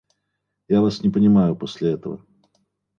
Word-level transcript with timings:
Я 0.67 0.81
вас 0.81 1.03
не 1.03 1.11
понимаю 1.11 1.55
после 1.55 1.91
этого. 1.91 2.25